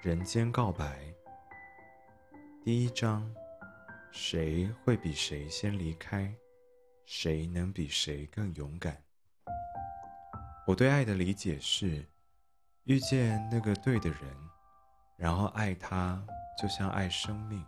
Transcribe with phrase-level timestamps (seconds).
[0.00, 1.12] 人间告白，
[2.62, 3.28] 第一章：
[4.12, 6.32] 谁会比谁先离开？
[7.04, 9.02] 谁能比谁更勇敢？
[10.68, 12.06] 我对爱的理解是：
[12.84, 14.20] 遇见那个对的人，
[15.16, 16.24] 然后爱他，
[16.62, 17.66] 就像爱生命。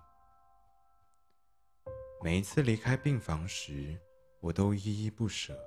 [2.23, 4.01] 每一次离开病房时，
[4.39, 5.59] 我都依依不舍。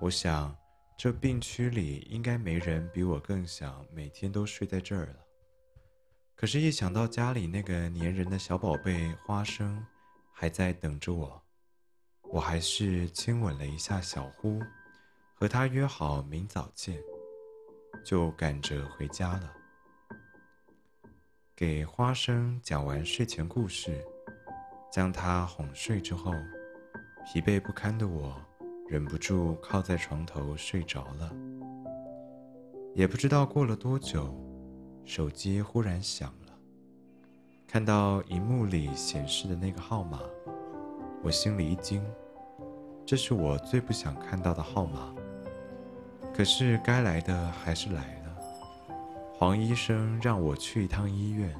[0.00, 0.52] 我想，
[0.98, 5.26] 这病区里应该没人比我更想每天都睡在这儿了。
[6.40, 9.84] 可是，一想到家里那个粘人的小宝贝花生
[10.32, 11.42] 还在等着我，
[12.30, 14.58] 我还是亲吻了一下小呼，
[15.34, 16.98] 和他约好明早见，
[18.02, 19.52] 就赶着回家了。
[21.54, 24.02] 给花生讲完睡前故事，
[24.90, 26.32] 将他哄睡之后，
[27.26, 28.34] 疲惫不堪的我
[28.88, 31.30] 忍不住靠在床头睡着了。
[32.94, 34.49] 也不知道过了多久。
[35.10, 36.52] 手机忽然响了，
[37.66, 40.20] 看到荧幕里显示的那个号码，
[41.20, 42.00] 我心里一惊，
[43.04, 45.12] 这是我最不想看到的号码。
[46.32, 48.36] 可是该来的还是来了，
[49.34, 51.52] 黄医生让我去一趟医院，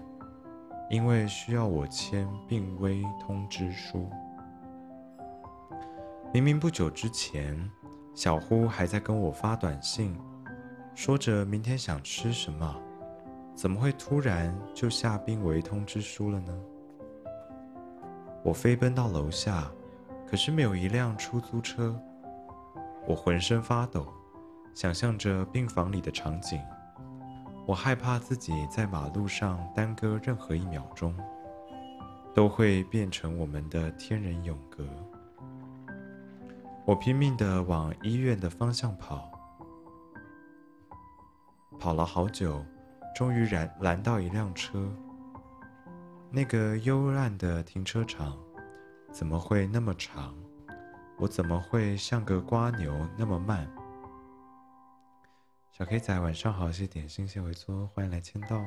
[0.88, 4.08] 因为需要我签病危通知书。
[6.32, 7.68] 明明不久之前，
[8.14, 10.16] 小呼还在跟我发短信，
[10.94, 12.82] 说着明天想吃什么。
[13.54, 16.52] 怎么会突然就下病危通知书了呢？
[18.42, 19.70] 我飞奔到楼下，
[20.26, 21.94] 可是没有一辆出租车。
[23.06, 24.06] 我浑身发抖，
[24.74, 26.58] 想象着病房里的场景。
[27.66, 31.14] 我害怕自己在马路上耽搁任何一秒钟，
[32.34, 34.84] 都会变成我们的天人永隔。
[36.86, 39.30] 我拼命地往医院的方向跑，
[41.78, 42.64] 跑了好久。
[43.14, 44.90] 终于拦拦到一辆车。
[46.30, 48.38] 那个幽暗的停车场
[49.12, 50.34] 怎么会那么长？
[51.18, 53.70] 我怎么会像个瓜牛那么慢？
[55.72, 58.64] 小 K 仔晚上好，谢点心谢回搓，欢迎来签到。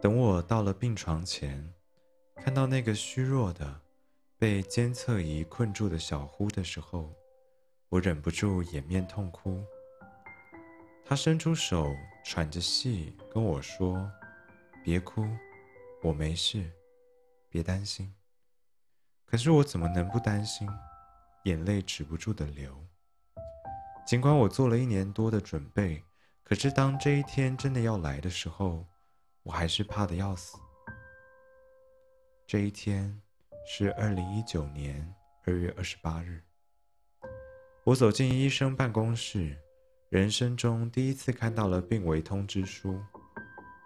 [0.00, 1.72] 等我到了病床前，
[2.36, 3.80] 看到那个虚弱的、
[4.38, 7.12] 被监测仪困住的小呼的时候，
[7.88, 9.64] 我忍不住掩面痛哭。
[11.10, 14.08] 他伸出手，喘着气跟我说
[14.84, 15.26] ：“别哭，
[16.04, 16.70] 我没事，
[17.48, 18.14] 别担心。”
[19.26, 20.68] 可是我怎么能不担心？
[21.46, 22.86] 眼泪止不住的流。
[24.06, 26.00] 尽管我做了一年多的准备，
[26.44, 28.86] 可是当这一天真的要来的时候，
[29.42, 30.58] 我还是怕的要死。
[32.46, 33.20] 这一天
[33.66, 35.12] 是二零一九年
[35.44, 36.40] 二月二十八日，
[37.82, 39.58] 我走进医生办公室。
[40.10, 43.00] 人生中第一次看到了病危通知书，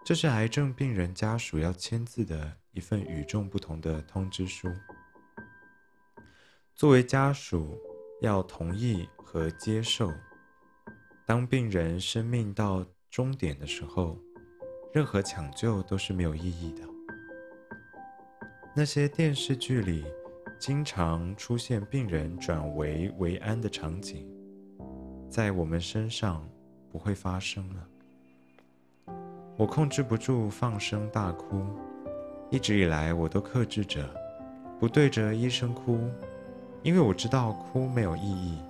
[0.02, 4.66] 这是癌症病人家属要签字的一份与众不同的通知书。
[6.74, 7.78] 作为家属，
[8.22, 10.10] 要同意和接受，
[11.26, 14.18] 当病人生命到终点的时候，
[14.94, 16.88] 任何抢救都是没有意义的。
[18.74, 20.06] 那些电视剧里
[20.58, 24.26] 经常出现病人转危为安的场景。
[25.34, 26.49] 在我们身上
[26.93, 29.12] 不会发生了。
[29.56, 31.67] 我控制不住放声大哭，
[32.50, 34.09] 一直以来我都克制着，
[34.78, 35.99] 不对着医生哭，
[36.84, 38.61] 因为我知道哭没有意义。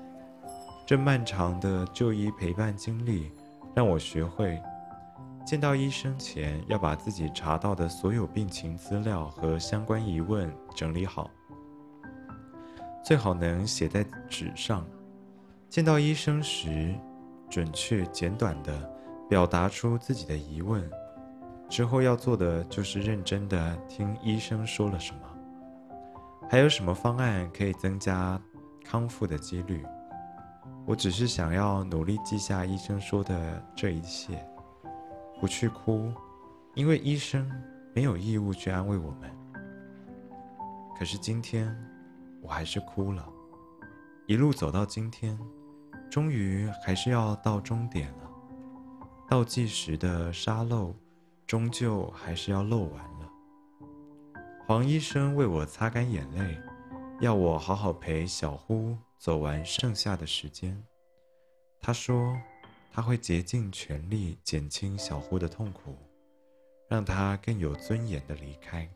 [0.87, 3.31] 这漫长的就医陪伴经历，
[3.75, 4.59] 让我学会，
[5.45, 11.31] 见到医生前要把自己查到的所有病情资料和相关疑问整理好，
[13.05, 14.83] 最好能写在纸上。
[15.75, 16.95] 见到医生时，
[17.51, 18.89] 准确简短的
[19.29, 20.89] 表达出自己的疑问，
[21.69, 25.21] 之后要做的就是认真的听医生说了什么，
[26.49, 28.41] 还有什么方案可以增加
[28.85, 29.85] 康复的几率。
[30.87, 34.47] 我只是想要努力记下医生说的这一切，
[35.41, 36.13] 不去哭，
[36.75, 37.51] 因为医生
[37.93, 39.29] 没有义务去安慰我们。
[40.97, 41.77] 可是今天，
[42.41, 43.29] 我还是哭了，
[44.29, 45.37] 一路走到今天。
[46.15, 48.31] 终于还是要到终点了，
[49.29, 50.95] 倒计时的沙漏，
[51.45, 53.29] 终究还是要漏完了。
[54.65, 56.57] 黄医生为我擦干眼泪，
[57.21, 60.81] 要我好好陪小呼走完剩下的时间。
[61.81, 62.33] 他说，
[62.93, 65.97] 他会竭尽全力减轻小呼的痛苦，
[66.89, 68.89] 让他更有尊严的离开。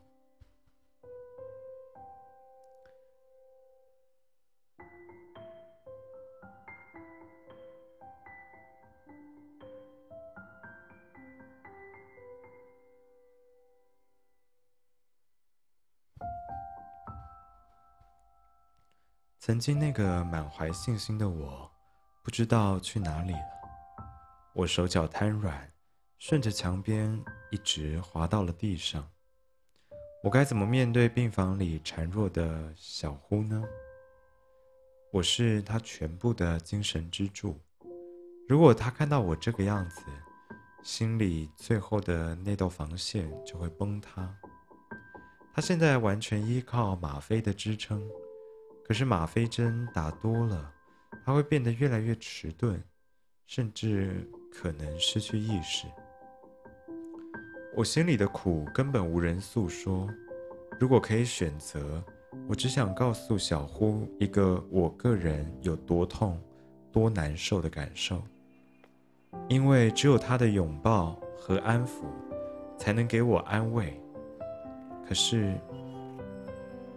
[19.49, 21.71] 曾经那个满怀信心的我，
[22.21, 23.39] 不知道去哪里了。
[24.53, 25.67] 我手脚瘫软，
[26.19, 27.19] 顺着墙边
[27.49, 29.09] 一直滑到了地上。
[30.23, 33.63] 我该怎么面对病房里孱弱的小呼呢？
[35.11, 37.59] 我是他全部的精神支柱。
[38.47, 40.03] 如果他看到我这个样子，
[40.83, 44.31] 心里最后的那道防线就会崩塌。
[45.55, 48.07] 他现在完全依靠吗啡的支撑，
[48.89, 50.73] 可是吗啡针打多了，
[51.23, 52.81] 他会变得越来越迟钝，
[53.45, 55.85] 甚至可能失去意识。
[57.75, 60.09] 我心里的苦根本无人诉说。
[60.79, 62.03] 如果可以选择，
[62.47, 66.41] 我只想告诉小呼一个我个人有多痛、
[66.91, 68.19] 多难受的感受。
[69.47, 72.05] 因为只有他的拥抱和安抚，
[72.75, 74.01] 才能给我安慰。
[75.07, 75.53] 可是，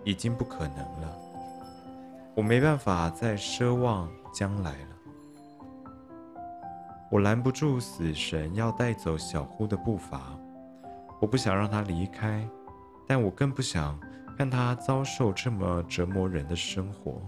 [0.05, 1.19] 已经不可能了。
[2.35, 4.89] 我没办法再奢望将来了。
[7.11, 10.39] 我拦不住死神要带走小呼的步伐。
[11.21, 12.49] 我不想让他离开，
[13.07, 13.99] 但我更不想
[14.37, 17.21] 看他遭受这么折磨人的生活。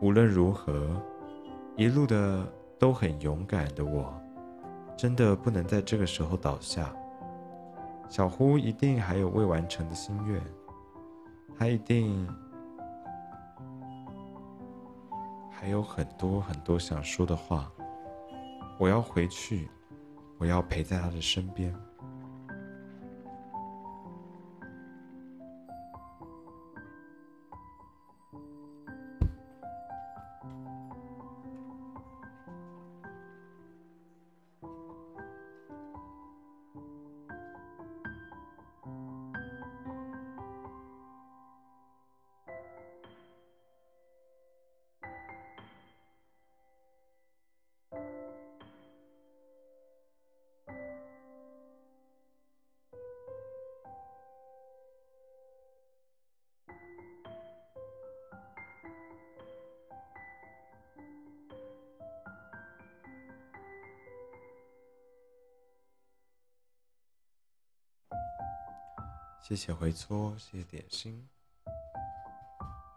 [0.00, 1.02] 无论如何，
[1.76, 2.46] 一路的。
[2.80, 4.14] 都很勇敢的我，
[4.96, 6.94] 真的不能在这个时候倒下。
[8.08, 10.40] 小呼一定还有未完成的心愿，
[11.58, 12.24] 他一定
[15.60, 17.68] 还有很多很多想说的话。
[18.78, 19.68] 我要回去，
[20.38, 21.74] 我要陪在他的身边。
[69.48, 71.26] 谢谢回搓，谢谢点心。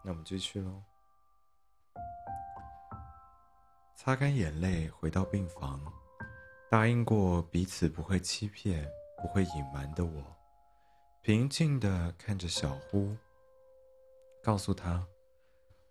[0.03, 0.83] 那我们继续喽。
[3.95, 5.81] 擦干眼泪，回到病房，
[6.69, 8.85] 答应过彼此不会欺骗、
[9.21, 10.35] 不会隐瞒的我，
[11.21, 13.15] 平静的看着小呼，
[14.43, 15.07] 告诉他，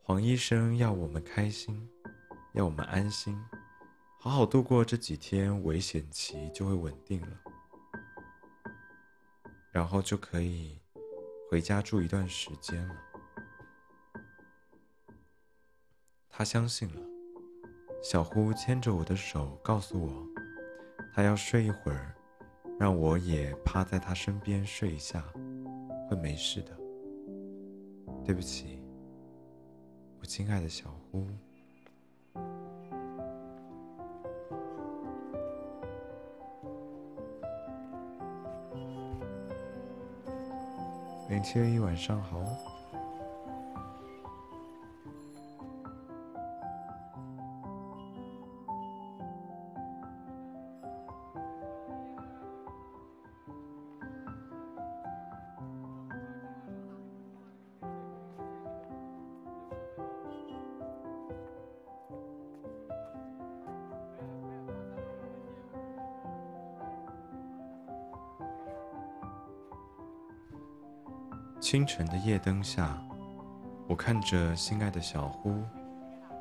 [0.02, 1.88] 黄医生要我们开心，
[2.52, 3.34] 要我们安心，
[4.18, 7.49] 好好度过这几天危险期，就会稳定了。
[9.70, 10.78] 然后就可以
[11.48, 12.96] 回家住一段时间了。
[16.28, 17.00] 他相信了。
[18.02, 20.26] 小呼牵着我的手，告诉我，
[21.14, 22.14] 他要睡一会儿，
[22.78, 25.22] 让我也趴在他身边睡一下，
[26.08, 26.74] 会没事的。
[28.24, 28.82] 对不起，
[30.18, 31.28] 我亲爱的小呼。
[41.40, 42.79] 零七二一，晚上好。
[71.70, 73.00] 清晨的夜灯下，
[73.86, 75.62] 我看着心爱的小呼，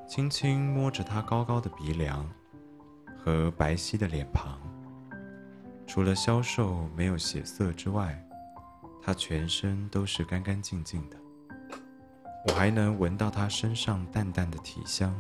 [0.08, 2.28] 轻轻摸着他高高的鼻梁
[3.16, 4.60] 和白皙的脸庞。
[5.86, 8.20] 除了消瘦没有血色之外，
[9.04, 11.18] 他全身都是干干净净的。
[12.48, 15.16] 我还能闻到他身上淡淡的体香。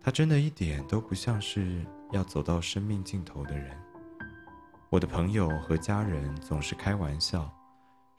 [0.00, 3.78] 他真的一点都不像是要走到生命尽头的人。
[4.90, 7.48] 我的朋友和家人总是开玩笑。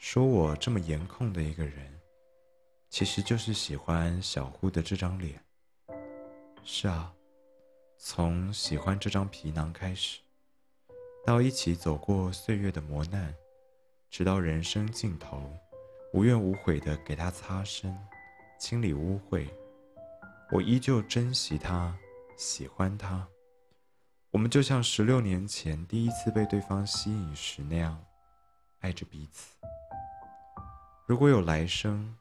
[0.05, 1.97] 说我这么颜控的一个人，
[2.89, 5.41] 其实就是喜欢小呼的这张脸。
[6.61, 7.13] 是啊，
[7.97, 10.19] 从喜欢这张皮囊开始，
[11.25, 13.33] 到一起走过岁月的磨难，
[14.09, 15.49] 直到人生尽头，
[16.11, 17.97] 无怨无悔的给他擦身、
[18.59, 19.47] 清理污秽，
[20.51, 21.97] 我依旧珍惜他，
[22.35, 23.25] 喜欢他。
[24.31, 28.05] 我们就像十六年前第一次被对方吸引时那样，
[28.79, 29.55] 爱着彼此。
[31.05, 32.15] 如果有来生，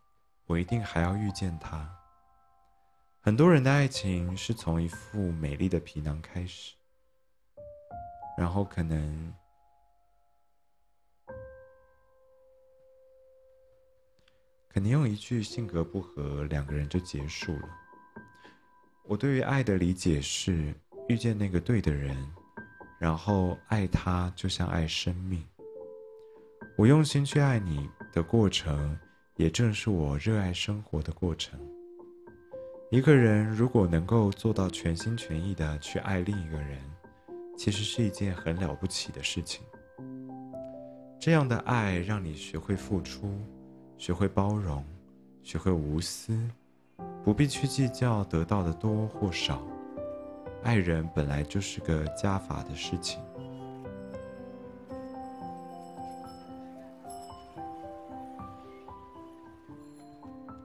[0.47, 1.89] 我一定还要遇见他。
[3.21, 6.75] 很多人的爱情是从一副美丽的皮囊开始，
[8.37, 9.33] 然后可能，
[14.69, 17.69] 可能用一句性格不合，两个人就结束了。
[19.05, 20.75] 我对于爱的理解是
[21.09, 22.17] 遇见那个对的人，
[22.99, 25.47] 然后爱他就像爱生命。
[26.77, 28.99] 我用心去爱你的过程，
[29.37, 31.61] 也正是我热爱生活的过程。
[32.91, 36.79] 一个人如果能够做到全心全意的去爱另一个人，
[37.57, 39.63] 其实是一件很了不起的事情。
[41.21, 43.39] 这样的爱让你学会付出，
[43.97, 44.85] 学会包容，
[45.43, 46.37] 学会无私，
[47.23, 49.63] 不必去计较得到的多或少。
[50.63, 53.23] 爱人本来就是个加法的事情。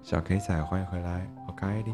[0.08, 1.92] 小 K 仔，欢迎回来，我开的。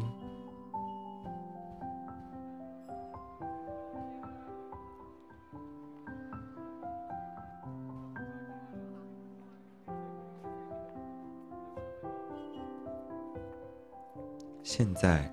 [14.62, 15.28] 现在，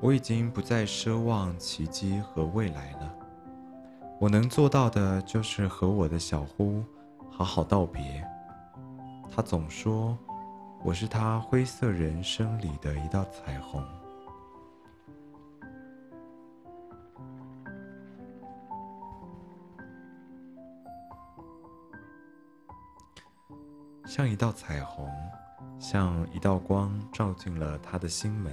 [0.00, 3.12] 我已经不再奢望奇迹和未来了。
[4.20, 6.84] 我能做到的就是和我的小呼
[7.28, 8.24] 好好道别。
[9.28, 10.16] 他总说，
[10.84, 13.80] 我是他灰色人生里的一道彩虹，
[24.04, 25.08] 像一道彩虹，
[25.78, 28.52] 像一道光，照进了他的心门。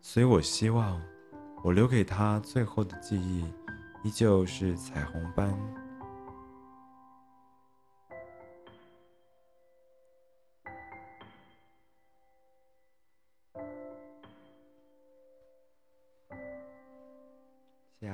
[0.00, 0.98] 所以我希望，
[1.62, 3.44] 我留给他最后的记忆，
[4.02, 5.54] 依旧是彩虹般。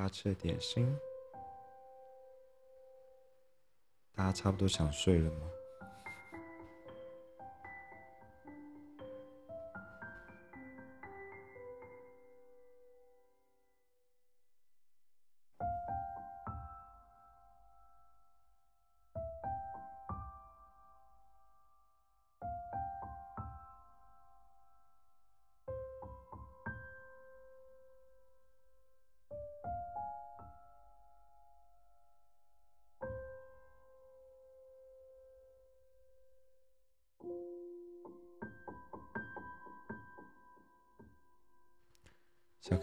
[0.05, 0.95] 他吃了点心，
[4.15, 5.51] 大家差不多想睡了吗？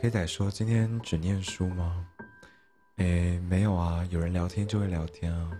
[0.01, 2.07] K 仔说：“今天只念书吗？
[2.95, 5.51] 诶，没有啊，有人聊天就会聊天啊。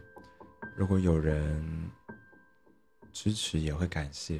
[0.76, 1.64] 如果有人
[3.14, 4.40] 支持，也会感谢；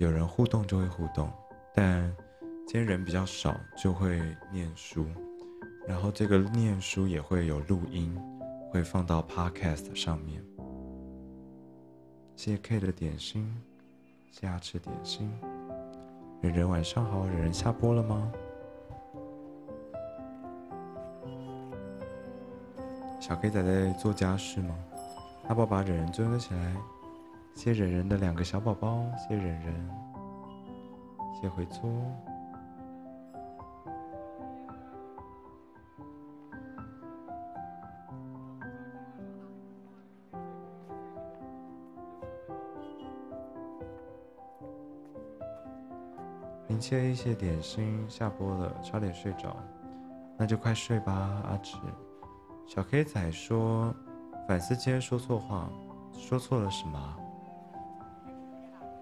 [0.00, 1.32] 有人互动，就会互动。
[1.72, 2.12] 但
[2.66, 5.06] 今天人比较少，就会念书。
[5.86, 8.20] 然后这个念书也会有录音，
[8.68, 10.44] 会放到 Podcast 上面。
[12.34, 13.62] 谢谢 K 的点心，
[14.32, 15.32] 谢谢吃点心。
[16.42, 18.32] 人人晚上好，人人下播了吗？”
[23.28, 24.74] 小 K 仔在做家事吗？
[25.48, 26.74] 阿宝把忍忍揪了起来，
[27.54, 29.90] 谢忍忍的两个小宝宝，谢忍忍，
[31.38, 31.90] 谢回搓。
[46.66, 49.54] 您切一些点心，下播了，差点睡着，
[50.38, 51.12] 那就快睡吧，
[51.46, 51.76] 阿志。
[52.68, 53.94] 小 K 仔说
[54.46, 55.70] ：“反思今天说错话，
[56.12, 57.16] 说错了什么？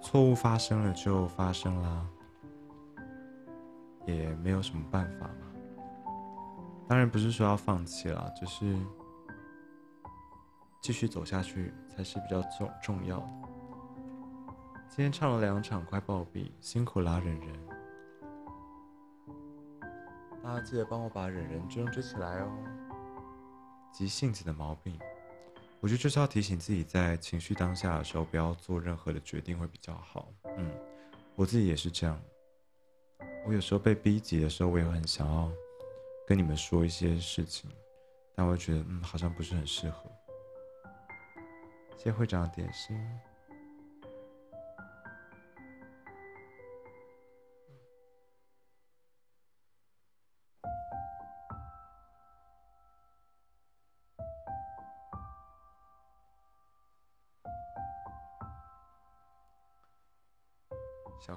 [0.00, 2.06] 错误发生了就发生啦，
[4.06, 6.12] 也没有什么办法嘛。
[6.86, 8.78] 当然不是说要放弃了，就是
[10.80, 13.28] 继续走下去才是比较重重要的。
[14.88, 17.66] 今天唱了两场，快暴毙，辛苦啦，忍忍。
[20.40, 22.48] 大家记得帮我把忍忍追追起来哦。”
[23.96, 24.98] 急性子的毛病，
[25.80, 30.28] 我觉得就是要提醒自己，在情绪当下的时候，不要做任何的决定会比较好。
[30.58, 30.70] 嗯，
[31.34, 32.20] 我自己也是这样。
[33.46, 35.50] 我有时候被逼急的时候，我也很想要
[36.26, 37.70] 跟你们说一些事情，
[38.34, 40.12] 但我觉得，嗯，好像不是很适合。
[41.96, 42.94] 谢会长点心。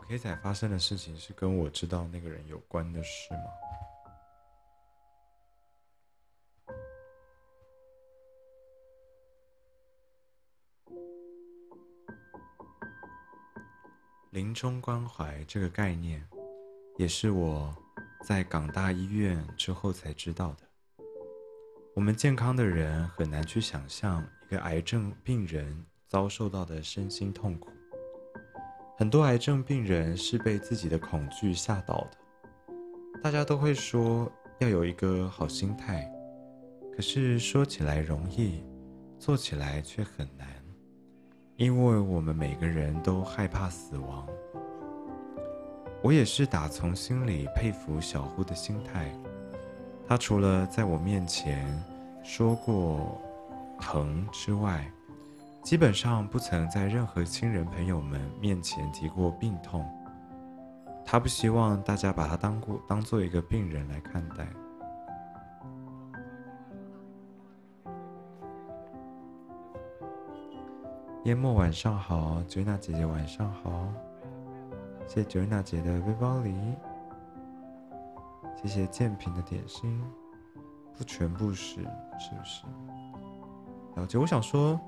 [0.10, 3.44] 黑仔发生的事情是跟我知道那个人有关的事吗？
[14.32, 16.28] 临终关怀这个概念，
[16.98, 17.72] 也是我
[18.26, 20.68] 在港大医院之后才知道的。
[21.94, 27.70] 我们健康的人很难去想象一个癌症病人遭受到的身心痛苦。
[29.00, 32.18] 很多癌症病人是被自己的恐惧吓倒的。
[33.24, 36.06] 大家都会说要有一个好心态，
[36.94, 38.62] 可是说起来容易，
[39.18, 40.46] 做起来却很难。
[41.56, 44.28] 因为我们每个人都害怕死亡，
[46.04, 49.18] 我也是打从心里佩服小呼的心态。
[50.10, 51.66] 他除了在我面前
[52.22, 53.18] 说过
[53.80, 54.92] 疼之外，
[55.70, 59.88] 基本上不曾在任何亲人朋友们面前提过病痛。
[61.06, 64.48] 他不希望大家把他当过当做一个病人来看待。
[71.26, 73.88] 淹没晚上好，九娜姐姐晚上好，
[75.06, 76.52] 谢谢九娜姐的背包里，
[78.60, 80.04] 谢谢建平的点心，
[80.98, 81.76] 不全部是
[82.18, 82.64] 是不是？
[83.98, 84.80] 了解，我想说，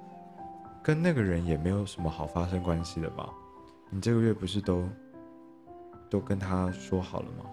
[0.84, 3.30] 跟那个人也没有什么好发生关系的吧？
[3.90, 4.88] 你这个月不是都
[6.10, 7.46] 都跟他说好了吗？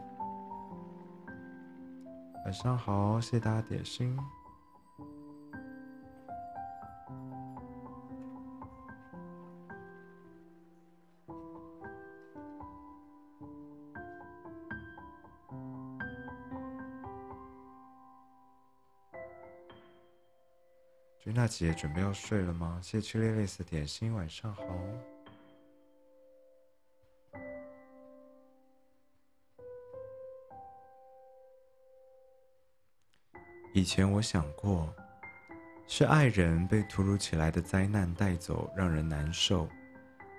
[2.45, 4.17] 晚上好，谢谢大家点心。
[21.39, 22.81] 娜姐准备要睡了吗？
[22.83, 24.65] 谢谢曲丽丽的点心，晚上好。
[33.73, 34.93] 以前我想过，
[35.87, 39.69] 是爱人被突如其来的灾难带走让人难受，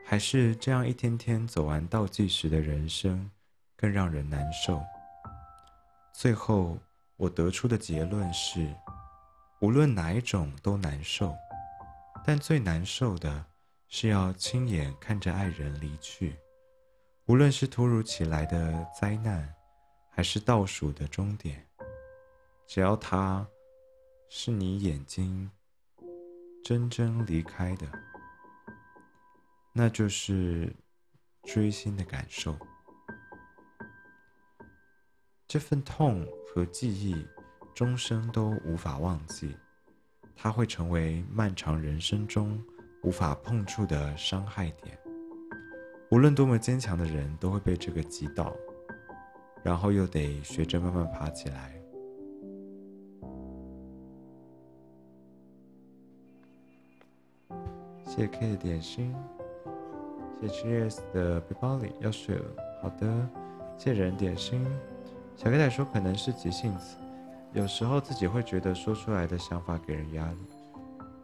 [0.05, 3.31] 还是这样一天天走完倒计时的人生
[3.77, 4.83] 更让人难受？
[6.12, 6.77] 最后
[7.15, 8.67] 我得出的结论是。
[9.61, 11.35] 无论哪一种都难受，
[12.25, 13.45] 但最难受的
[13.89, 16.37] 是要亲眼看着爱人离去。
[17.25, 19.53] 无论是突如其来的灾难，
[20.09, 21.67] 还是倒数的终点，
[22.65, 23.45] 只要他
[24.29, 25.51] 是你眼睛
[26.63, 27.85] 真正离开的，
[29.73, 30.73] 那就是
[31.43, 32.57] 追心的感受。
[35.49, 37.27] 这份痛和记忆。
[37.79, 39.55] 终生都无法忘记，
[40.35, 42.61] 它会成为漫长人生中
[43.03, 44.99] 无法碰触的伤害点。
[46.11, 48.53] 无论多么坚强的人，都会被这个击倒，
[49.63, 51.81] 然后又得学着慢慢爬起来。
[58.03, 59.15] 谢 K 的点心，
[60.41, 62.45] 谢 Cheers 的背包里要睡了。
[62.83, 63.29] 好的，
[63.77, 64.67] 谢人点心。
[65.37, 66.97] 小 K 仔说可能是急性子。
[67.53, 70.38] 有时候自己会觉得说出来的想法给人压力，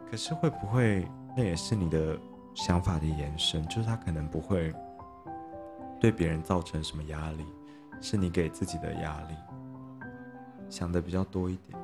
[0.10, 1.08] 可是会不会
[1.38, 2.18] 那也是你的
[2.56, 3.66] 想法的延伸？
[3.68, 4.74] 就是他可能不会
[6.00, 7.46] 对别人造成什么压力，
[8.02, 9.36] 是你给自己的压力，
[10.68, 11.80] 想的比较多一点。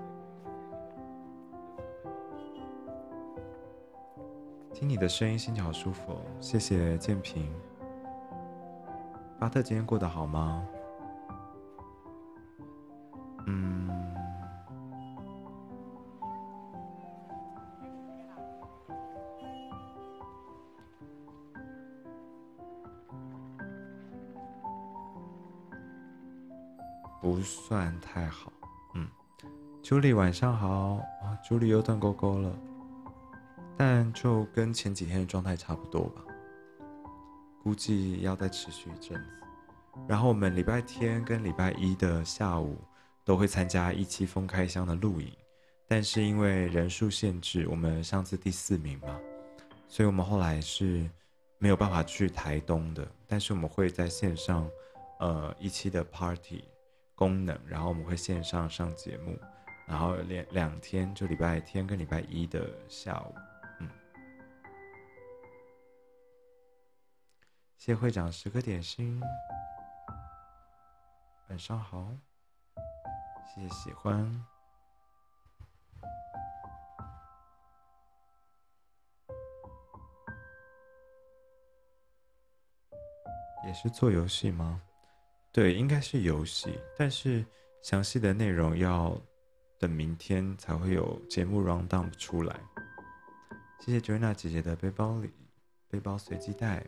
[4.73, 7.47] 听你的声音，心情好舒服，哦谢谢建平。
[9.39, 10.65] 巴特今天过得好吗？
[29.91, 31.05] 朱莉晚上好。
[31.21, 32.57] 啊，朱莉又断勾勾了，
[33.75, 36.21] 但就跟前几天的状态差不多吧，
[37.61, 39.29] 估计要再持续一阵子。
[40.07, 42.77] 然后我们礼拜天跟礼拜一的下午
[43.25, 45.29] 都会参加一期封开箱的录影，
[45.89, 49.19] 但是因为人数限制，我们上次第四名嘛，
[49.89, 51.05] 所以我们后来是
[51.57, 54.65] 没有办法去台东的，但是我们会在线上，
[55.19, 56.63] 呃，一期的 party。
[57.13, 59.37] 功能，然后我们会线上上节目，
[59.91, 63.35] 然后两两天，就礼拜天跟礼拜一的下午，
[63.81, 63.89] 嗯。
[67.75, 69.21] 谢会长十个点心，
[71.49, 72.07] 晚上好，
[73.53, 74.45] 谢谢喜欢。
[83.67, 84.81] 也是做游戏吗？
[85.51, 87.45] 对，应该是游戏，但是
[87.83, 89.21] 详细的内容要
[89.81, 92.55] 等明天才会有节目 round down 出来。
[93.79, 95.31] 谢谢 Joanna 姐姐的背包里
[95.89, 96.85] 背包随机带。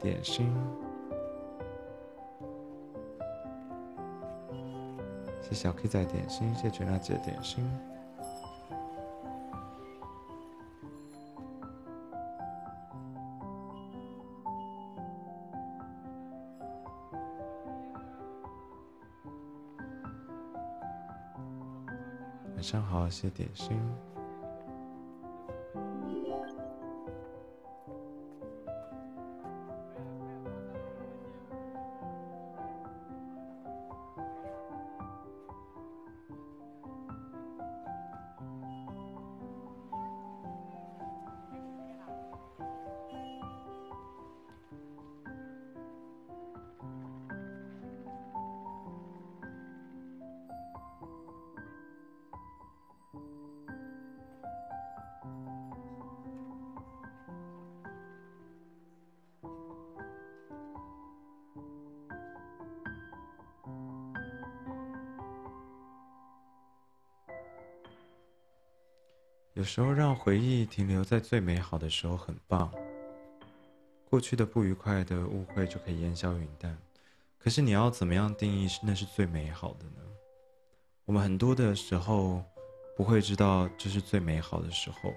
[0.00, 0.50] 点心，
[5.42, 7.64] 谢小 K 仔点心，谢全娜姐点心。
[22.54, 23.78] 晚上好，谢点心。
[69.60, 72.72] 有时候让回忆停留在最美好的时候很棒，
[74.08, 76.74] 过去的不愉快的误会就可以烟消云淡。
[77.38, 80.00] 可是你要怎么样定义是那是最美好的呢？
[81.04, 82.42] 我们很多的时候
[82.96, 85.12] 不会知道这是最美好的时候，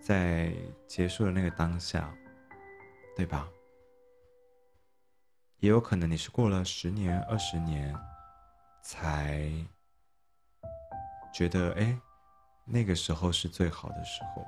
[0.00, 0.50] 在
[0.86, 2.16] 结束的那个当下，
[3.14, 3.46] 对吧？
[5.58, 7.94] 也有可能你是过了十年、二十年，
[8.80, 9.52] 才
[11.30, 11.94] 觉得哎。
[12.66, 14.44] 那个时候是最好的时候，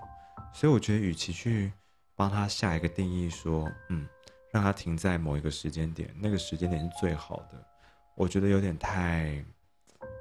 [0.52, 1.72] 所以我觉得，与其去
[2.16, 4.06] 帮他下一个定义，说，嗯，
[4.52, 7.64] 让他停在某一个时间点，那个时间点是最好的，
[8.16, 9.44] 我觉得有点太，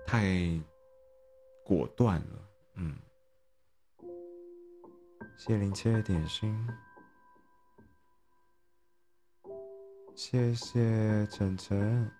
[0.05, 0.61] 太
[1.65, 2.95] 果断了，嗯。
[5.39, 6.67] 谢谢林切的点心，
[10.15, 12.11] 谢谢晨晨，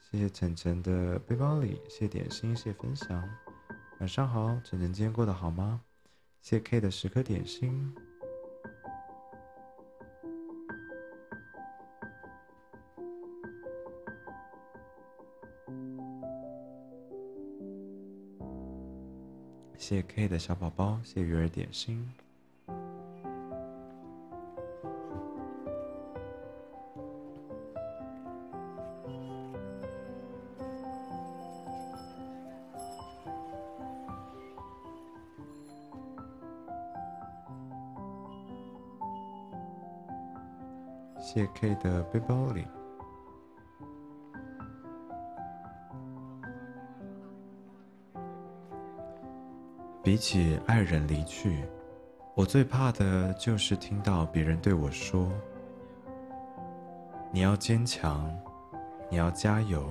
[0.00, 3.43] 谢谢晨晨的背包里，谢谢点心，谢谢分享。
[4.00, 5.80] 晚上好，晨晨今天过得好吗？
[6.42, 7.94] 谢 K 的十颗点心。
[19.78, 22.06] 谢 K 的小宝宝，谢鱼儿点心。
[41.34, 42.64] 谢 K 的背包里，
[50.00, 51.64] 比起爱人离去，
[52.36, 55.28] 我最怕的就是听到别人对我说
[57.34, 58.32] ：“你要坚强，
[59.10, 59.84] 你要加油。”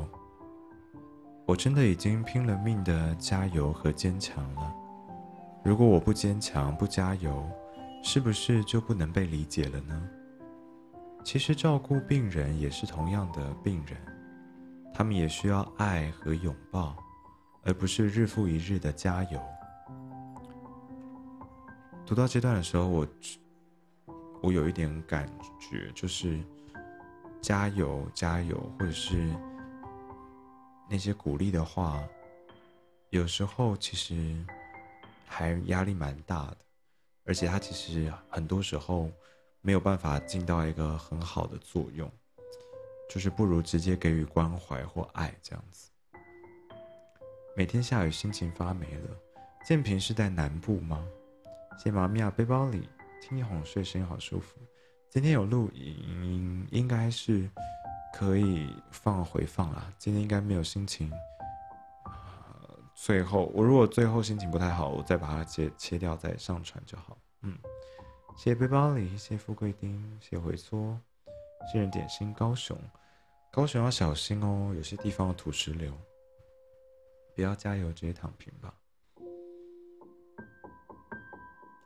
[1.46, 4.74] 我真的已经拼了命的加油和坚强了。
[5.62, 7.46] 如果我不坚强、不加油，
[8.02, 10.10] 是不是就不能被理解了呢？
[11.24, 13.98] 其实照顾病人也是同样的病人，
[14.94, 16.96] 他们也需要爱和拥抱，
[17.64, 19.42] 而不是日复一日的加油。
[22.06, 23.08] 读到这段的时候，我
[24.42, 25.26] 我有一点感
[25.60, 26.40] 觉，就是
[27.42, 29.34] 加油加油，或者是
[30.90, 32.04] 那些鼓励的话，
[33.10, 34.46] 有时候其实
[35.26, 36.58] 还压力蛮大的，
[37.26, 39.10] 而且他其实很多时候。
[39.66, 42.12] 没有办法尽到一个很好的作用，
[43.10, 45.90] 就是不如直接给予关怀或爱这样子。
[47.56, 49.18] 每天下雨，心情发霉了。
[49.66, 51.02] 建平是在南部吗？
[51.82, 52.90] 谢妈咪啊，背包里
[53.22, 54.60] 听你哄睡，声音好舒服。
[55.10, 57.50] 今天有录音，应该是
[58.14, 59.94] 可以放回放啊。
[59.98, 61.10] 今天应该没有心情。
[62.94, 67.18] 最后，我如果最后心情不太好，我再把它切切掉，再上传就好。
[67.44, 67.58] 嗯。
[68.36, 71.00] 谢背包里，谢谢富贵丁，谢回缩，
[71.72, 72.78] 谢谢点心高雄。
[73.52, 75.96] 高雄要小心哦，有些地方有土石流，
[77.36, 78.74] 不要加油，直接躺平吧。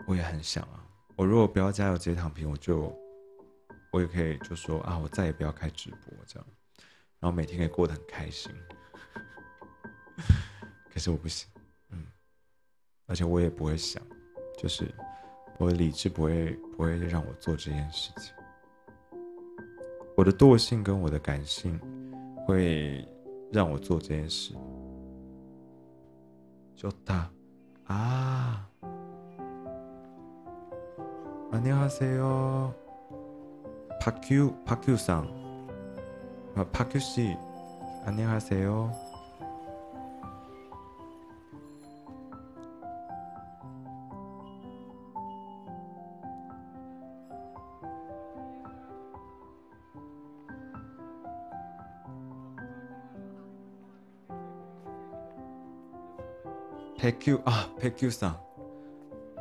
[0.07, 0.83] 我也很想啊，
[1.15, 2.91] 我如果不要加油，直接躺平，我就
[3.91, 6.47] 我也可以就说啊，我再也不要开直播这样，
[7.19, 8.51] 然后每天可以过得很开心。
[10.91, 11.47] 可是我不行，
[11.89, 12.07] 嗯，
[13.05, 14.01] 而且我也不会想，
[14.57, 14.91] 就是
[15.58, 18.32] 我的理智不会不会让我做这件事情。
[20.16, 21.78] 我的惰性跟我的感性
[22.46, 23.06] 会
[23.50, 24.54] 让我做这件事。
[26.74, 27.30] 就他
[27.86, 28.66] 啊，
[31.52, 32.72] 안녕하세 요，
[34.00, 35.28] パキュパキュさん、
[36.56, 39.05] あパキュ씨안녕하세 요。
[57.06, 58.38] 백규 아 백규상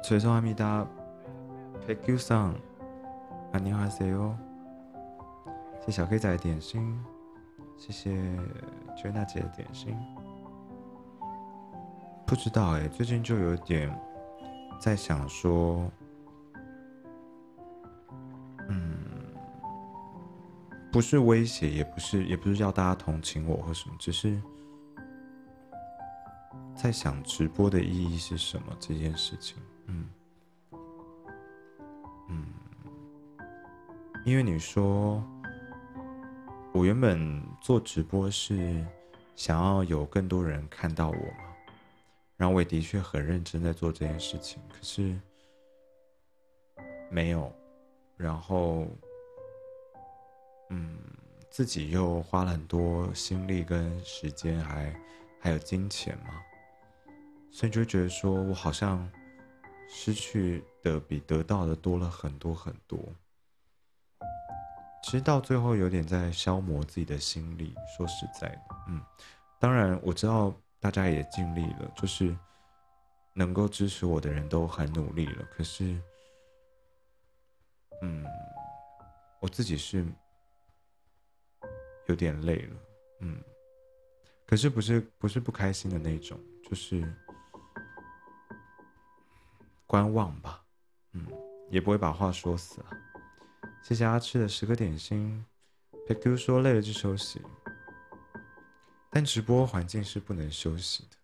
[0.04, 0.88] 죄송합니다
[1.86, 2.60] 백규상
[3.54, 4.38] 안녕하세요
[5.82, 7.00] 谢谢小黑仔的点心
[7.78, 8.12] 谢谢
[8.96, 9.96] Jenna 姐的点心
[12.26, 13.94] 不知道哎最近就有点
[14.80, 15.92] 在想说
[18.70, 18.98] 嗯
[20.92, 24.42] 不是威胁也不是也不是要大家同情我或什么只是
[26.77, 28.77] 在想直播的意义是什么？
[28.79, 30.09] 这件事情，嗯。
[32.29, 32.47] 嗯，
[34.25, 35.25] 因为你说，
[36.73, 38.85] 我原本做直播是
[39.35, 41.57] 想要有更多人看到我嘛，
[42.37, 45.19] 然后我也的确很认真在做这件事情，可是
[47.11, 47.51] 没有，
[48.17, 48.87] 然后
[50.69, 50.99] 嗯，
[51.49, 54.95] 自己又花了很多心力跟时间，还
[55.41, 56.35] 还有金钱嘛。
[57.57, 59.11] 所以就会觉得说，我好像
[59.89, 63.01] 失去的比得到的多了很多很多。
[65.03, 67.75] 其实到最后有点在消磨自己的心力。
[67.97, 69.01] 说实在的，嗯，
[69.59, 72.37] 当然我知道大家也尽力了，就是
[73.33, 75.43] 能够支持我的人都很努力了。
[75.51, 75.99] 可是，
[78.03, 78.23] 嗯，
[79.41, 80.05] 我自己是
[82.07, 82.77] 有点累了，
[83.21, 83.43] 嗯，
[84.47, 87.03] 可是不是不是不开心的那种，就是。
[89.87, 90.65] 观望吧，
[91.13, 91.27] 嗯，
[91.71, 92.87] 也不会把话说死了。
[93.83, 95.45] 谢谢阿吃的十个点心。
[96.09, 97.41] PQ 说累了就休息，
[99.11, 101.17] 但直播环境是不能休息的。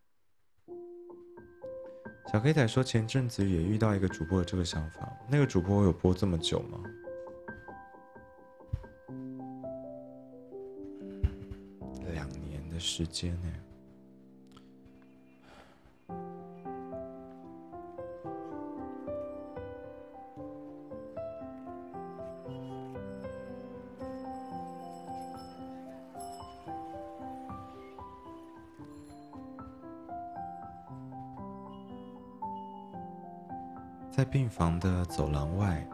[2.32, 6.80] 小黑仔说前阵子也遇到一个主播的这个想法，那个主播有播这么久吗？
[12.12, 13.52] 两年的时间呢。
[34.32, 35.86] 病房的走廊外，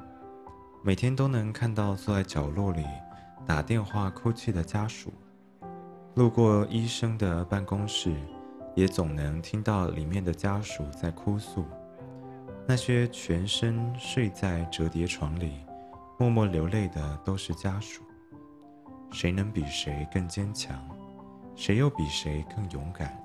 [0.80, 2.84] 每天都能看到坐在角落里
[3.44, 5.10] 打电话哭泣的家属；
[6.14, 8.14] 路过医生的办公室，
[8.76, 11.64] 也总能听到里面的家属在哭诉。
[12.64, 15.54] 那些全身睡在折叠床里，
[16.16, 18.04] 默默流泪的都是家属。
[19.10, 20.78] 谁能比谁更坚强？
[21.56, 23.20] 谁又比谁更勇敢？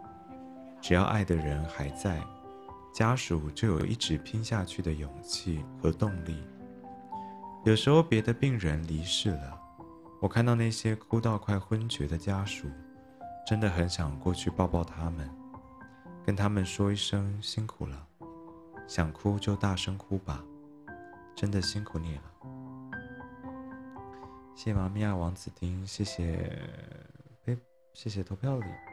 [0.81, 2.19] 只要爱的人还在。
[2.93, 6.43] 家属就有一直拼下去的勇气和动力。
[7.65, 9.59] 有时候别的病人离世了，
[10.21, 12.67] 我看到那些哭到快昏厥的家属，
[13.47, 15.29] 真的很想过去抱抱他们，
[16.23, 18.07] 跟他们说一声辛苦了。
[18.87, 20.43] 想哭就大声哭吧，
[21.35, 22.21] 真的辛苦你了。
[24.53, 26.61] 谢谢妈咪呀，王子丁，谢谢，
[27.45, 27.57] 哎，
[27.93, 28.92] 谢谢投票礼。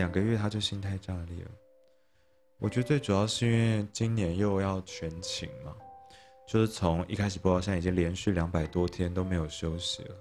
[0.00, 1.50] 两个月他就心态炸裂了。
[2.58, 5.76] 我觉得最主要是因为今年又要全勤嘛，
[6.48, 10.16] 就是从一开始播到现在已经连续两百多天都没有休息了。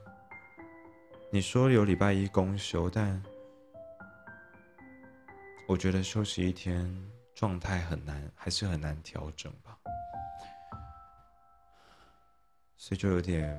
[1.32, 3.24] 你说有礼拜一公休，但
[5.66, 6.94] 我觉得休息一天
[7.34, 9.78] 状态很难，还是很难调整吧。
[12.76, 13.50] 所以就有点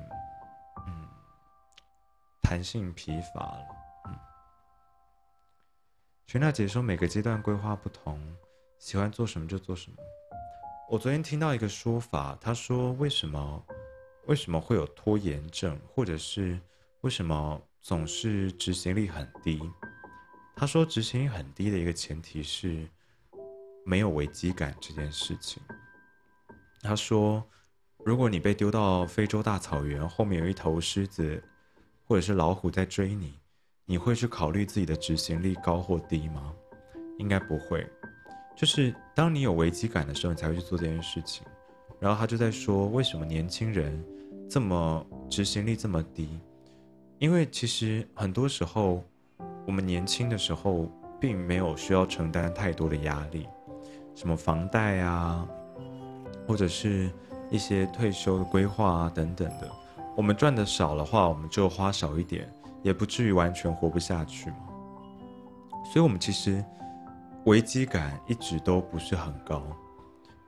[0.87, 1.07] 嗯，
[2.43, 3.80] 弹性疲乏了。
[6.31, 8.17] 全娜姐说：“每个阶段规划不同，
[8.79, 9.97] 喜欢做什么就做什么。”
[10.89, 13.65] 我昨天听到一个说法，她说：“为什么
[14.27, 16.57] 为什么会有拖延症，或者是
[17.01, 19.59] 为什么总是执行力很低？
[20.55, 22.87] 他说，执行力很低的一个前提是
[23.83, 25.61] 没有危机感这件事情。
[26.81, 27.45] 他说，
[28.05, 31.43] 如果你被丢到非洲大草原，后面有一头狮子
[32.07, 33.37] 或者是老虎在追你，
[33.85, 36.53] 你会去考虑自己的执行力高或低吗？
[37.17, 37.85] 应该不会。
[38.55, 41.45] 就是当你有危机感的时候，你才会去做这件事情。
[41.99, 44.03] 然后他就在说，为什么年轻人
[44.49, 46.39] 这么执行力这么低？
[47.19, 49.03] 因为其实很多时候，
[49.67, 53.47] 我们年轻的时候并没有需要承担太多的压力，
[54.15, 55.47] 什么房贷啊，
[56.47, 57.11] 或者是
[57.51, 59.71] 一些退休的规划啊等等的。
[60.17, 64.57] 我们赚的少的话，我们就花少一点，也不至于完全活不下去嘛。
[65.85, 66.63] 所以，我们其实
[67.45, 69.63] 危机感一直都不是很高。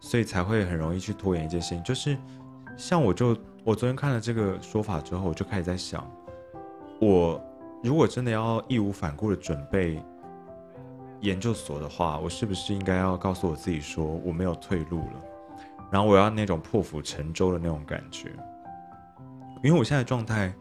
[0.06, 2.18] 所以才会很容易去拖延一件事情，就是
[2.76, 6.06] 像我就我昨天看了这个说法之后，我就开始在想，
[7.00, 7.42] 我
[7.82, 10.04] 如果真的要义无反顾的准备
[11.22, 15.22] 研究所的话，我是不是应该要告诉我自己说我没有退路了，
[15.90, 18.30] 然后我要那种破釜沉舟的那种感觉，
[19.64, 20.54] 因为我现在状态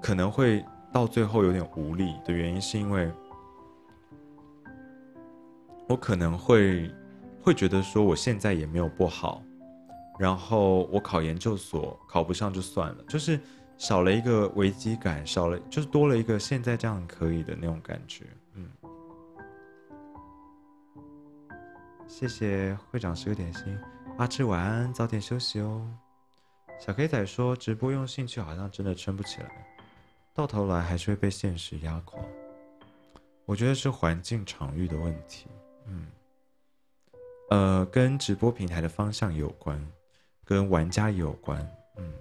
[0.00, 3.12] 可能会到最后有点无力的原因，是因为
[5.88, 6.90] 我可能会。
[7.42, 9.42] 会觉得说我现在也没有不好，
[10.18, 13.38] 然后我考研究所考不上就算了，就是
[13.76, 18.24] 少了一个危机感，少了就是多了一个现在这样可以的那种感觉。
[18.54, 18.66] 嗯，
[22.06, 23.78] 谢谢会长十个点心，
[24.16, 25.86] 阿志晚安，早点休息哦。
[26.80, 29.63] 小 K 仔说直播用兴趣好像真的撑不起来，
[30.34, 32.20] 到头来还是会被现实压垮。
[33.46, 35.46] 我觉得是环境场域的问题。
[35.86, 36.06] 嗯。
[37.50, 39.80] 呃，跟直播平台的方向有关，
[40.44, 41.60] 跟玩家有关。
[41.96, 42.12] 嗯，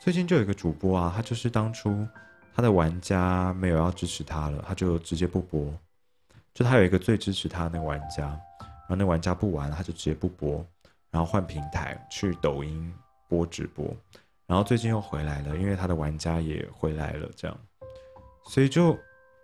[0.00, 2.08] 最近就有一个主播啊，他就是当初
[2.54, 5.70] 他的玩家没有要支持他了，他就直接不播。
[6.54, 8.28] 就他有一个最支持他的那个玩家，
[8.60, 10.64] 然后那玩家不玩，他就直接不播，
[11.10, 12.94] 然后换平台去抖音
[13.28, 13.94] 播直播。
[14.46, 17.58] 然后最近又回来了，因为他的玩家也回来了，这样，
[18.44, 18.96] 所以就。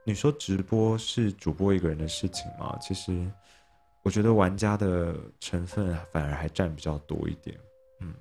[0.05, 2.77] 你说直播是主播一个人的事情吗？
[2.81, 3.31] 其实，
[4.03, 7.57] 我觉得玩家的成分反而还占比较多一点。
[8.01, 8.13] 嗯，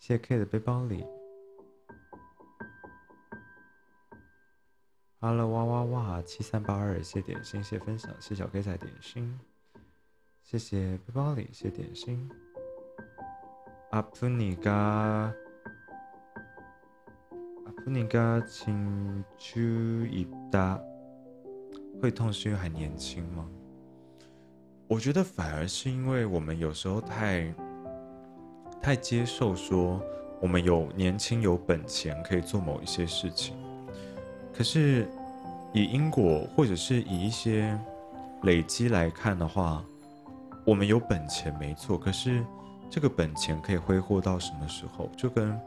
[0.00, 1.06] 谢 K 的背包里。
[5.20, 9.38] Hello，哇哇哇，七三八二，谢点心，谢分享，谢小 K 在点心，
[10.52, 12.28] 谢谢背包里，谢点心。
[13.92, 14.70] 阿普尼嘎。
[14.74, 15.34] 阿
[17.82, 19.58] 布尼嘎，请注
[20.04, 20.78] 意哒，
[22.02, 23.48] 会痛是因为还年轻吗？
[24.88, 27.54] 我觉得反而是因为我们有时候太
[28.78, 30.02] 太接受说
[30.38, 33.56] 我们有年轻有本钱可以做某一些事情，
[34.52, 35.08] 可是
[35.72, 37.74] 以因果或者是以一些
[38.42, 39.82] 累积来看的话，
[40.64, 42.44] 我们有本钱没错，可是
[42.88, 45.08] 这个本钱可以挥霍到什么时候？
[45.16, 45.58] 就跟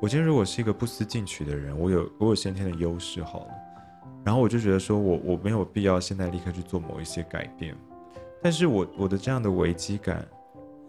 [0.00, 3.54] 我今天如果是一个不思进取的人，我有我有先天的优势好了，
[4.24, 7.76] 然后我就觉得说我我没有必要现在立刻去做某一些改变，
[8.42, 10.26] 但是我我的这样的危机感，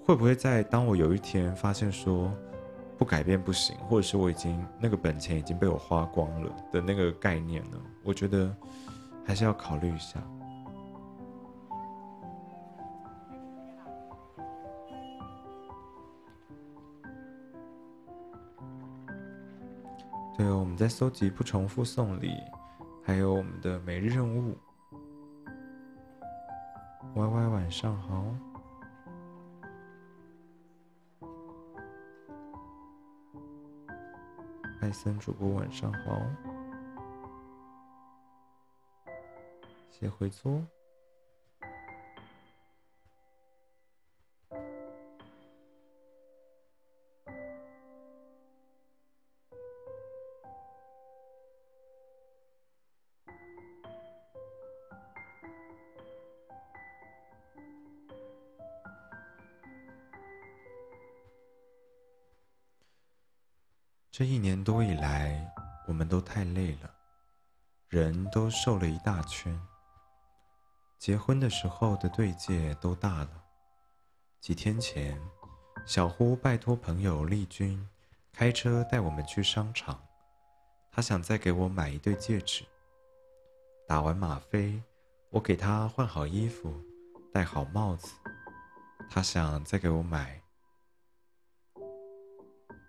[0.06, 2.32] 会不会在当我有一天发现说
[2.98, 7.78] 不改变不行，或者是我已经那个本钱已经被我花光了的那个概念呢？
[8.04, 8.56] 我觉得
[9.26, 10.24] 还是要考虑一下。
[20.38, 22.36] 对哦，我们在搜集不重复送礼，
[23.04, 24.58] 还有我们的每日任务。
[27.14, 28.26] Y Y 晚上好，
[34.80, 36.22] 艾森主播晚上好，
[39.92, 40.64] 谢回租。
[64.22, 65.52] 这一年多以来，
[65.88, 66.94] 我们都太累了，
[67.90, 69.60] 人都瘦了一大圈。
[71.00, 73.44] 结婚的时候的对戒都大了。
[74.40, 75.20] 几天前，
[75.88, 77.90] 小呼拜托朋友丽君
[78.32, 80.00] 开车带我们去商场，
[80.92, 82.64] 他想再给我买一对戒指。
[83.88, 84.80] 打完吗啡，
[85.32, 86.72] 我给他换好衣服，
[87.34, 88.14] 戴好帽子，
[89.10, 90.40] 他想再给我买，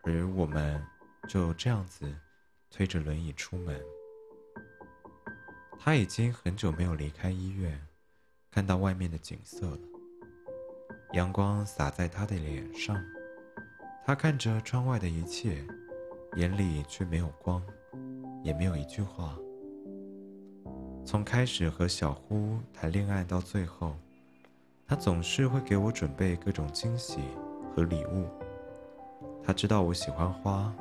[0.05, 0.87] 而我们
[1.29, 2.13] 就这样子
[2.71, 3.81] 推着轮椅出门。
[5.79, 7.81] 他已经很久没有离开医院，
[8.51, 9.79] 看到外面的景色了。
[11.13, 12.97] 阳光洒在他的脸上，
[14.05, 15.65] 他看着窗外的一切，
[16.37, 17.63] 眼里却没有光，
[18.43, 19.37] 也没有一句话。
[21.05, 23.97] 从开始和小呼谈恋爱到最后，
[24.87, 27.19] 他总是会给我准备各种惊喜
[27.75, 28.29] 和礼物。
[29.43, 30.73] 他知道我喜欢花，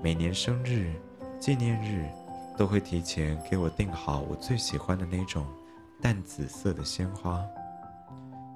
[0.00, 0.92] 每年生日、
[1.40, 2.08] 纪念日
[2.56, 5.44] 都会提前给我订好我最喜欢的那种
[6.00, 7.44] 淡紫色的鲜花，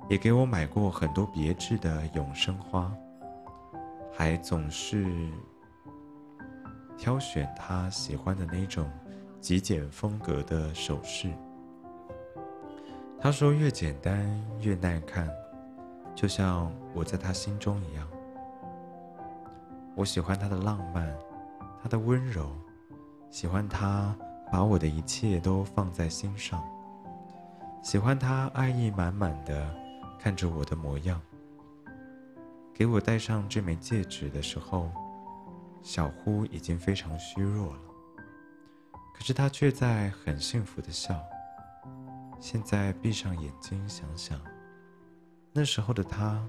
[0.08, 2.92] 也给我买过很多别致的永生花，
[4.12, 5.06] 还总是
[6.96, 8.90] 挑选他喜欢的那种。
[9.40, 11.28] 极简风格的首饰，
[13.20, 15.28] 他说越简单越耐看，
[16.14, 18.06] 就像我在他心中一样。
[19.96, 21.12] 我喜欢他的浪漫，
[21.82, 22.56] 他的温柔，
[23.28, 24.16] 喜欢他
[24.52, 26.62] 把我的一切都放在心上，
[27.82, 29.74] 喜欢他爱意满满的
[30.18, 31.20] 看着我的模样。
[32.72, 34.90] 给我戴上这枚戒指的时候，
[35.82, 37.80] 小呼已经非常虚弱了。
[39.12, 41.20] 可是他却在很幸福的笑。
[42.38, 44.40] 现在闭上眼睛想想，
[45.52, 46.42] 那时候的他，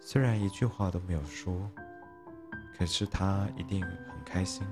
[0.00, 1.70] 虽然一句话都没有说，
[2.76, 4.66] 可是他一定很开心，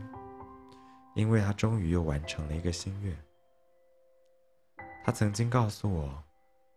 [1.14, 3.16] 因为他终于又完成了一个心愿。
[5.02, 6.22] 他曾经告诉我，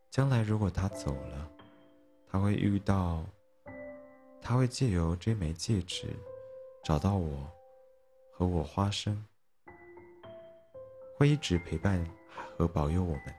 [0.10, 1.52] 将来如果他走了，
[2.32, 3.26] 他会遇到，
[4.42, 6.08] 他会借由这枚戒指，
[6.84, 7.52] 找到我，
[8.32, 9.26] 和我花生。
[11.18, 12.02] 会一直陪伴
[12.56, 13.36] 和保佑我们。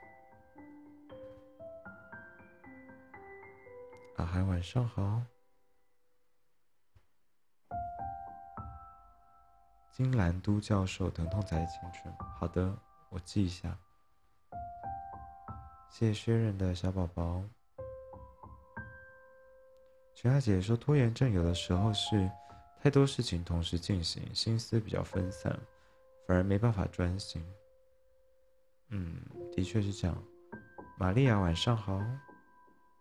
[4.17, 5.23] 阿海，晚上好。
[10.03, 12.15] 金兰都教授，疼痛才是青春。
[12.35, 12.75] 好的，
[13.11, 13.77] 我记一下。
[15.91, 17.45] 谢谢薛仁的小宝宝。
[20.15, 22.31] 全亚姐说，拖延症有的时候是
[22.83, 25.55] 太多事情同时进行，心思比较分散，
[26.27, 27.45] 反而没办法专心。
[28.89, 29.21] 嗯，
[29.53, 30.17] 的确是这样。
[30.97, 32.01] 玛利亚，晚上好，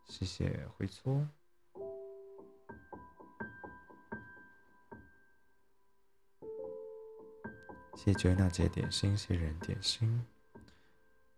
[0.04, 1.26] 谢谢回搓。
[8.02, 10.24] 谢谢 Joanna 姐点心，谢人点心。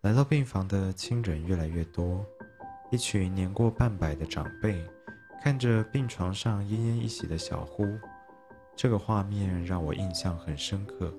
[0.01, 2.24] 来到病房的亲人越来越多，
[2.91, 4.80] 一群年过半百的长辈
[5.41, 7.84] 看着病床上奄奄一息的小呼，
[8.76, 11.12] 这个画面让我印象很深刻。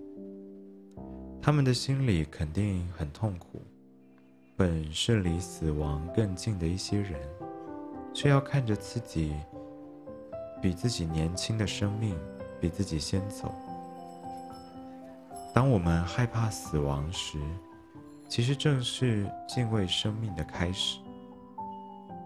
[1.43, 3.61] 他们的心里肯定很痛苦，
[4.57, 7.21] 本是离死亡更近的一些人，
[8.15, 9.35] 却要看着自己
[10.63, 12.17] 比自己年轻的生命
[12.61, 13.53] 比自己先走。
[15.55, 17.39] 当我们害怕死亡时，
[18.27, 20.99] 其实正是敬畏生命的开始。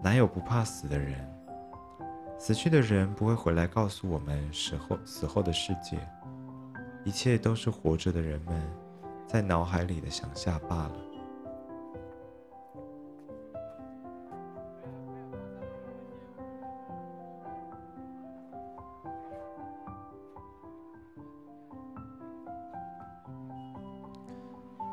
[0.01, 1.27] 哪有不怕死的人？
[2.39, 5.99] 死去的人不会回来告诉我们死后死后的世界，
[7.03, 8.61] 一切都是活着的人们。
[9.25, 11.06] 在脑海里的想象罢了。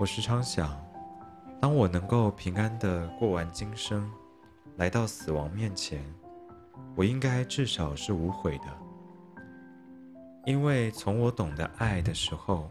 [0.05, 0.79] 我时常想，
[1.59, 4.07] 当我能够平安的过完今生，
[4.77, 6.05] 来到死亡面前，
[6.95, 8.65] 我应该至少是无悔的，
[10.45, 12.71] 因为从我懂得爱的时候。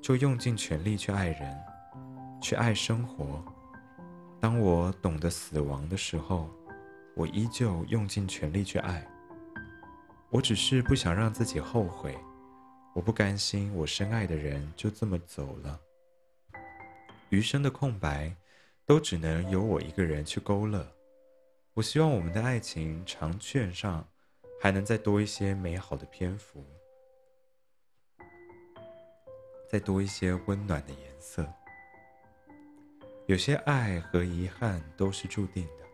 [0.00, 1.54] 就用尽全力去爱人，
[2.40, 3.44] 去爱生活。
[4.40, 6.48] 当我懂得死亡的时候，
[7.14, 9.06] 我依旧用尽全力去爱。
[10.30, 12.16] 我只是不想让自己后悔，
[12.94, 15.78] 我不甘心我深爱的人就这么走了。
[17.30, 18.36] 余生的空白，
[18.84, 20.86] 都只能由我一个人去勾勒。
[21.74, 24.06] 我希望我们的爱情长卷上，
[24.60, 26.64] 还能再多一些美好的篇幅。
[29.68, 31.46] 再多一些温暖的颜色。
[33.26, 35.84] 有些爱和遗憾都是注定的，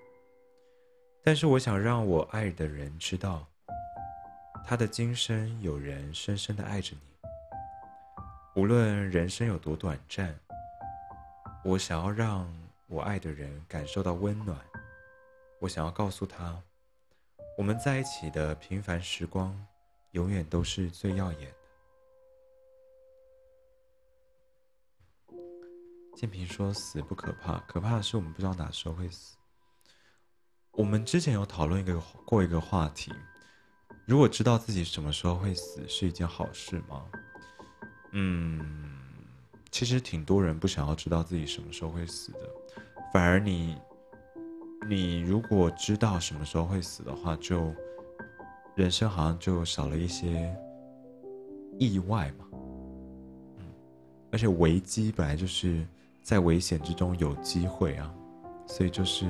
[1.23, 3.47] 但是我想让我爱的人知道，
[4.65, 7.03] 他的今生有人深深的爱着你。
[8.55, 10.35] 无论人生有多短暂，
[11.67, 12.49] 我想要让
[12.87, 14.57] 我爱的人感受到温暖。
[15.59, 16.63] 我想要告诉他，
[17.59, 19.67] 我们在一起的平凡时光，
[20.13, 21.57] 永远都是最耀眼的。
[26.15, 29.37] 建平说：“死不可怕，可怕的是我们不知道哪时候会死。”
[30.71, 33.13] 我们之前有讨论一个过一个话题：
[34.07, 37.11] 如果知道自己什么时候会死，是一件好事吗？
[38.13, 39.06] 嗯，
[39.77, 42.39] 其实挺多人不想要知道自己什么时候会死的，
[43.13, 43.77] 反而你，
[44.89, 47.75] 你如果知道什么时候会死的话，就
[48.75, 50.51] 人生好像就少了一些
[51.79, 52.47] 意外嘛。
[53.59, 53.67] 嗯，
[54.33, 55.87] 而且危机本来就是。
[56.23, 58.13] 在危险之中有机会啊，
[58.67, 59.27] 所以就是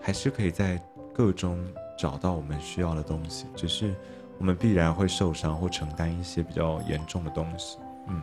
[0.00, 0.80] 还是可以在
[1.12, 1.58] 个中
[1.98, 3.92] 找到我们需要的东西，只是
[4.38, 7.78] 我们必然会受伤或承担一些比较严重的东西。
[8.06, 8.22] 嗯，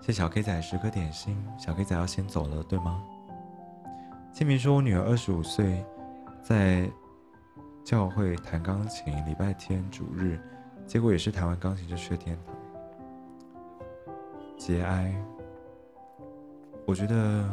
[0.00, 3.02] 谢小 K 仔十颗点心，小 K 仔要先走了，对吗？
[4.32, 5.84] 清明说，我女儿二十五岁，
[6.42, 6.90] 在
[7.84, 10.40] 教会弹钢琴，礼拜天主日，
[10.86, 12.54] 结果也是弹完钢琴就去天堂，
[14.56, 15.14] 节哀。
[16.86, 17.44] 我觉得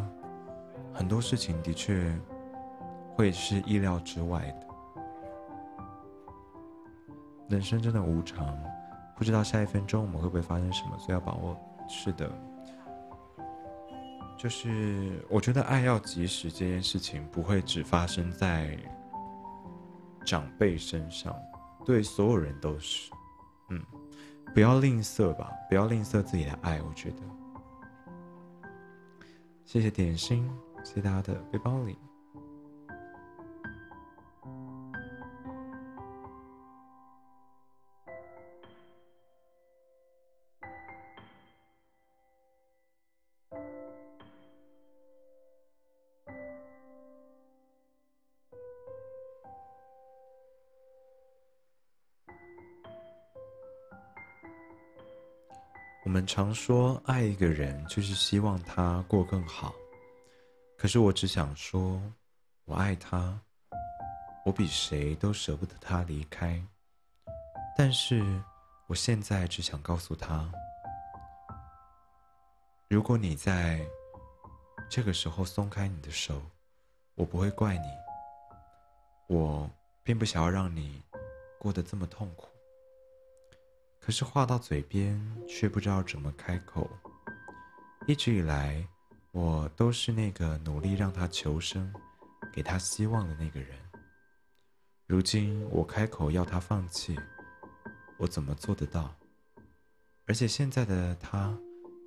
[0.93, 2.11] 很多事情的确
[3.13, 4.67] 会是意料之外的。
[7.49, 8.57] 人生真的无常，
[9.15, 11.55] 不知道下一分钟我们会不会发生什么，所以要把握。
[11.87, 12.29] 是的，
[14.37, 18.77] 就是我觉得爱要及时这件事情不会只发生在
[20.25, 21.35] 长辈身上，
[21.85, 23.11] 对所有人都是。
[23.69, 23.81] 嗯，
[24.53, 26.81] 不要吝啬吧，不要吝啬自己的爱。
[26.81, 27.17] 我觉得。
[29.65, 30.49] 谢谢点心，
[30.83, 31.97] 谢谢大家的背包里。
[56.17, 59.75] 我们常说爱一个人就是希望他过更好，
[60.75, 62.01] 可是我只想说，
[62.65, 63.39] 我爱他，
[64.43, 66.59] 我比谁都舍不得他离开。
[67.77, 68.25] 但是
[68.87, 70.51] 我现在只想告诉他，
[72.87, 73.85] 如果你在
[74.89, 76.41] 这个时候松开你的手，
[77.13, 77.87] 我不会怪你。
[79.27, 79.69] 我
[80.01, 80.99] 并不想要让你
[81.59, 82.49] 过得这么痛苦。
[84.07, 86.89] 可是话到嘴边，却不知道怎么开口。
[88.07, 88.87] 一直以来，
[89.33, 91.93] 我都是那个努力让他求生、
[92.53, 93.77] 给他希望的那个人。
[95.07, 97.19] 如今我开口要他放弃，
[98.17, 99.13] 我怎么做得到？
[100.25, 101.53] 而且现在的他，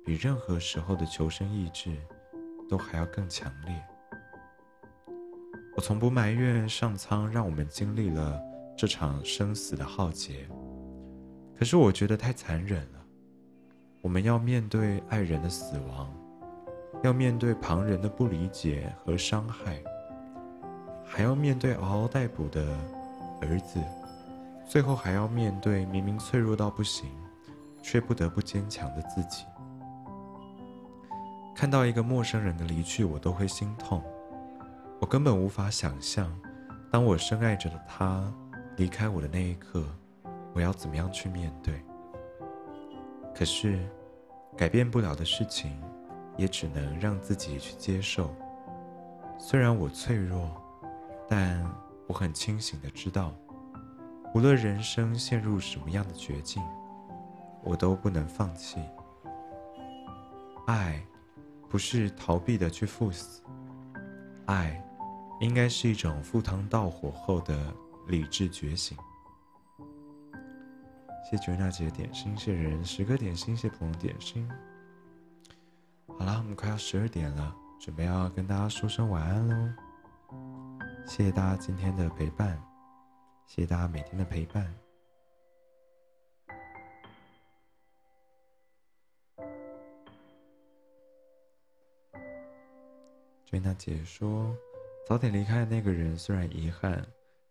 [0.03, 1.95] 比任何时候的求生意志
[2.67, 3.79] 都还要更强烈。
[5.75, 8.41] 我从不埋怨上苍让我们经历了
[8.75, 10.49] 这场生死的浩劫。
[11.61, 12.99] 可是我觉得太残忍了，
[14.01, 16.11] 我们要面对爱人的死亡，
[17.03, 19.79] 要面对旁人的不理解和伤害，
[21.05, 22.65] 还要面对嗷嗷待哺的
[23.41, 23.79] 儿子，
[24.67, 27.11] 最后还要面对明明脆弱到不行，
[27.83, 29.45] 却不得不坚强的自己。
[31.55, 34.03] 看到一个陌生人的离去，我都会心痛。
[34.99, 36.35] 我根本无法想象，
[36.89, 38.33] 当我深爱着的他
[38.77, 39.85] 离开我的那一刻。
[40.53, 41.81] 我要怎么样去面对？
[43.33, 43.79] 可是，
[44.57, 45.81] 改变不了的事情，
[46.37, 48.33] 也只能让自己去接受。
[49.39, 50.51] 虽然我脆弱，
[51.27, 51.65] 但
[52.07, 53.33] 我很清醒的知道，
[54.35, 56.61] 无论人生陷入什么样的绝境，
[57.63, 58.79] 我都不能放弃。
[60.67, 61.01] 爱，
[61.69, 63.41] 不是逃避的去赴死，
[64.45, 64.83] 爱，
[65.39, 67.73] 应该是一种赴汤蹈火后的
[68.07, 68.97] 理智觉醒。
[71.31, 74.45] 谢绝娜姐点心，谢人十个点心，谢普通点心。
[76.05, 79.73] 好了，我们快要十二点了，准备要跟大家说声晚安喽。
[81.07, 82.61] 谢谢大家今天的陪伴，
[83.47, 84.75] 谢谢大家每天的陪伴。
[93.45, 94.53] 绝娜姐说
[95.07, 97.01] ：“早点离开的那个人虽然遗憾，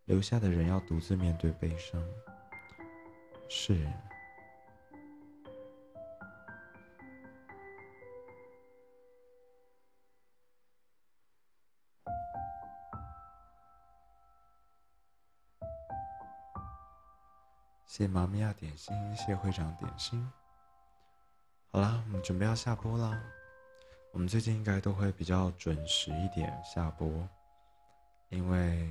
[0.05, 1.99] 留下的人要独自面对悲伤。”
[3.53, 3.77] 是，
[17.87, 20.31] 谢妈咪呀点心，谢会长点心。
[21.73, 23.21] 好啦，我们准备要下播啦。
[24.13, 27.29] 我们最近应该都会比较准时一点下播，
[28.29, 28.89] 因为。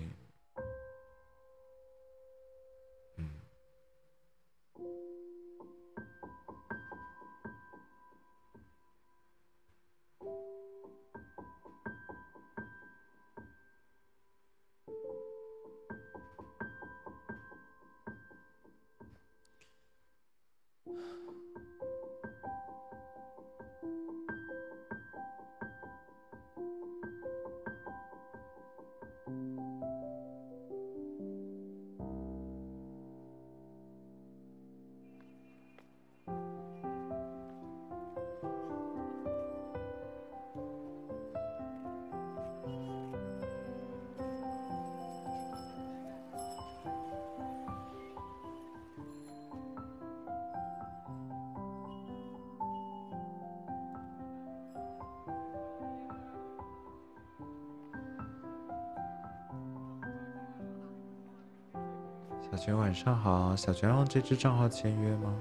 [62.51, 65.39] 小泉晚上好，小泉用这只账号签约吗？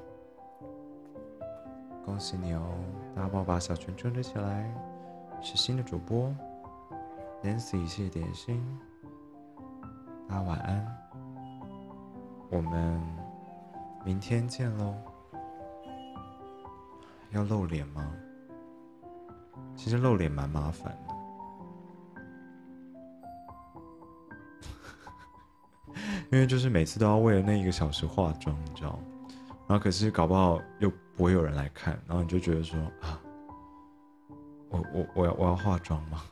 [2.05, 2.63] 恭喜你哦！
[3.17, 4.71] 大家帮我把小泉整理起来，
[5.41, 6.31] 是新的主播
[7.43, 8.63] ，Nancy 谢谢点心，
[10.29, 10.99] 大家晚安，
[12.51, 13.01] 我们
[14.05, 14.95] 明天见喽。
[17.31, 18.13] 要露脸吗？
[19.75, 20.95] 其实露脸蛮麻烦
[26.31, 28.99] 因为就是每次都要为了那一个小时化妆，你知道吗，
[29.67, 33.19] 然后可是搞不好又不会有人来看，然后你就觉得说啊，
[34.69, 36.23] 我我我要我要化妆吗？